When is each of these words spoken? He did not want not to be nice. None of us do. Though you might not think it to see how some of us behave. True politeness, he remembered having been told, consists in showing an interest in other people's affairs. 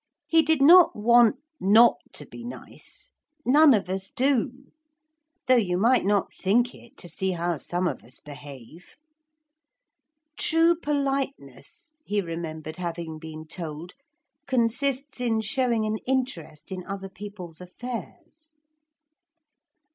He 0.25 0.41
did 0.41 0.63
not 0.63 0.95
want 0.95 1.35
not 1.59 1.97
to 2.13 2.25
be 2.25 2.43
nice. 2.43 3.11
None 3.45 3.75
of 3.75 3.87
us 3.87 4.09
do. 4.09 4.71
Though 5.45 5.57
you 5.57 5.77
might 5.77 6.05
not 6.05 6.33
think 6.33 6.73
it 6.73 6.97
to 6.97 7.07
see 7.07 7.33
how 7.33 7.59
some 7.59 7.87
of 7.87 8.01
us 8.01 8.19
behave. 8.19 8.95
True 10.37 10.75
politeness, 10.75 11.97
he 12.03 12.19
remembered 12.19 12.77
having 12.77 13.19
been 13.19 13.45
told, 13.45 13.93
consists 14.47 15.21
in 15.21 15.39
showing 15.41 15.85
an 15.85 15.97
interest 16.07 16.71
in 16.71 16.83
other 16.87 17.07
people's 17.07 17.61
affairs. 17.61 18.53